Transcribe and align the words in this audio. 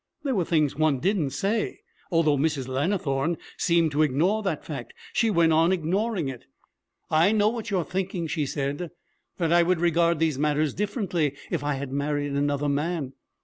There 0.23 0.33
were 0.33 0.45
things 0.45 0.75
one 0.75 0.97
didn't 0.99 1.29
say, 1.29 1.81
although 2.11 2.35
Mrs. 2.35 2.67
Lannithorne 2.67 3.37
seemed 3.55 3.91
to 3.91 4.01
ignore 4.01 4.41
the 4.41 4.55
fact. 4.57 4.93
She 5.13 5.29
went 5.29 5.53
on 5.53 5.71
ignoring 5.71 6.27
it. 6.27 6.45
'I 7.11 7.33
know 7.33 7.49
what 7.49 7.69
you 7.69 7.77
are 7.77 7.83
thinking,' 7.85 8.25
she 8.25 8.47
said, 8.47 8.89
'that 9.37 9.53
I 9.53 9.61
would 9.61 9.79
regard 9.79 10.17
these 10.17 10.39
matters 10.39 10.73
differently 10.73 11.35
if 11.51 11.63
I 11.63 11.75
had 11.75 11.91
married 11.91 12.31
another 12.31 12.67
man. 12.67 13.13